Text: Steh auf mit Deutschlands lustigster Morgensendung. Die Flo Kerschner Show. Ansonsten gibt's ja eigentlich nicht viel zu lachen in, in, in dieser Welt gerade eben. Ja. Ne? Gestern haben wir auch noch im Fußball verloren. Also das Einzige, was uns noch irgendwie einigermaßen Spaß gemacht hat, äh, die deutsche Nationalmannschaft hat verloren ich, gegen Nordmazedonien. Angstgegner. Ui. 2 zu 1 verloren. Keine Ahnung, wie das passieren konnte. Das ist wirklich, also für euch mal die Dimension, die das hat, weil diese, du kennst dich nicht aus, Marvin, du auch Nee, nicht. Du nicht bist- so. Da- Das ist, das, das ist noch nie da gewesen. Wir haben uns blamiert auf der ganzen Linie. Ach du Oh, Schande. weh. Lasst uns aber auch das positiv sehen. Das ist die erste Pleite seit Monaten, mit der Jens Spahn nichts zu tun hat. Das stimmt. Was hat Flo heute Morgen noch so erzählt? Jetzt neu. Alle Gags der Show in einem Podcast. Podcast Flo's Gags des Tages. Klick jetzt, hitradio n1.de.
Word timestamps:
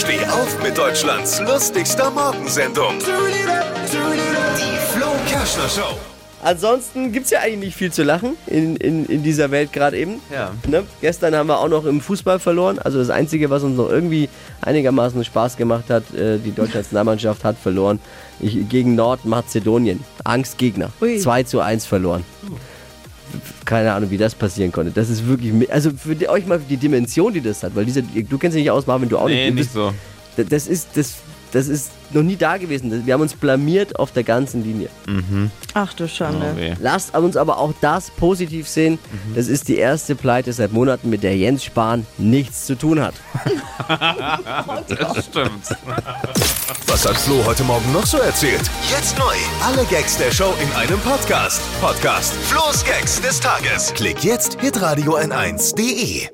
Steh 0.00 0.24
auf 0.24 0.62
mit 0.62 0.78
Deutschlands 0.78 1.40
lustigster 1.40 2.10
Morgensendung. 2.10 2.94
Die 3.00 4.78
Flo 4.94 5.08
Kerschner 5.28 5.68
Show. 5.68 5.98
Ansonsten 6.42 7.12
gibt's 7.12 7.28
ja 7.28 7.40
eigentlich 7.40 7.58
nicht 7.58 7.76
viel 7.76 7.92
zu 7.92 8.02
lachen 8.02 8.38
in, 8.46 8.76
in, 8.76 9.04
in 9.04 9.22
dieser 9.22 9.50
Welt 9.50 9.74
gerade 9.74 9.98
eben. 9.98 10.22
Ja. 10.32 10.52
Ne? 10.66 10.84
Gestern 11.02 11.34
haben 11.34 11.48
wir 11.48 11.58
auch 11.58 11.68
noch 11.68 11.84
im 11.84 12.00
Fußball 12.00 12.38
verloren. 12.38 12.78
Also 12.78 12.98
das 12.98 13.10
Einzige, 13.10 13.50
was 13.50 13.62
uns 13.62 13.76
noch 13.76 13.90
irgendwie 13.90 14.30
einigermaßen 14.62 15.22
Spaß 15.22 15.58
gemacht 15.58 15.90
hat, 15.90 16.14
äh, 16.14 16.38
die 16.38 16.52
deutsche 16.52 16.76
Nationalmannschaft 16.78 17.44
hat 17.44 17.58
verloren 17.58 18.00
ich, 18.40 18.70
gegen 18.70 18.94
Nordmazedonien. 18.94 20.02
Angstgegner. 20.24 20.92
Ui. 21.02 21.18
2 21.18 21.42
zu 21.42 21.60
1 21.60 21.84
verloren. 21.84 22.24
Keine 23.70 23.92
Ahnung, 23.92 24.10
wie 24.10 24.18
das 24.18 24.34
passieren 24.34 24.72
konnte. 24.72 24.90
Das 24.90 25.08
ist 25.08 25.28
wirklich, 25.28 25.52
also 25.72 25.90
für 25.92 26.28
euch 26.28 26.44
mal 26.44 26.58
die 26.68 26.76
Dimension, 26.76 27.32
die 27.32 27.40
das 27.40 27.62
hat, 27.62 27.76
weil 27.76 27.84
diese, 27.84 28.02
du 28.02 28.36
kennst 28.36 28.56
dich 28.56 28.64
nicht 28.64 28.70
aus, 28.72 28.84
Marvin, 28.88 29.08
du 29.08 29.16
auch 29.16 29.28
Nee, 29.28 29.34
nicht. 29.34 29.50
Du 29.50 29.54
nicht 29.54 29.62
bist- 29.62 29.74
so. 29.74 29.94
Da- 30.36 30.44
Das 30.44 30.66
ist, 30.66 30.88
das, 30.94 31.14
das 31.52 31.68
ist 31.68 31.90
noch 32.12 32.22
nie 32.22 32.36
da 32.36 32.56
gewesen. 32.56 33.06
Wir 33.06 33.14
haben 33.14 33.20
uns 33.20 33.34
blamiert 33.34 33.98
auf 33.98 34.10
der 34.12 34.24
ganzen 34.24 34.64
Linie. 34.64 34.88
Ach 35.74 35.92
du 35.94 36.04
Oh, 36.04 36.08
Schande. 36.08 36.56
weh. 36.56 36.74
Lasst 36.80 37.14
uns 37.16 37.36
aber 37.36 37.58
auch 37.58 37.72
das 37.80 38.10
positiv 38.10 38.68
sehen. 38.68 38.98
Das 39.36 39.46
ist 39.46 39.68
die 39.68 39.76
erste 39.76 40.16
Pleite 40.16 40.52
seit 40.52 40.72
Monaten, 40.72 41.08
mit 41.08 41.22
der 41.22 41.36
Jens 41.36 41.62
Spahn 41.64 42.06
nichts 42.18 42.66
zu 42.66 42.76
tun 42.76 43.00
hat. 43.00 43.14
Das 44.88 45.24
stimmt. 45.26 45.64
Was 46.86 47.08
hat 47.08 47.16
Flo 47.16 47.44
heute 47.44 47.64
Morgen 47.64 47.92
noch 47.92 48.06
so 48.06 48.18
erzählt? 48.18 48.60
Jetzt 48.90 49.18
neu. 49.18 49.34
Alle 49.64 49.84
Gags 49.86 50.16
der 50.16 50.30
Show 50.30 50.52
in 50.62 50.70
einem 50.76 50.98
Podcast. 51.00 51.60
Podcast 51.80 52.32
Flo's 52.44 52.84
Gags 52.84 53.20
des 53.20 53.40
Tages. 53.40 53.92
Klick 53.94 54.22
jetzt, 54.22 54.60
hitradio 54.60 55.16
n1.de. 55.16 56.28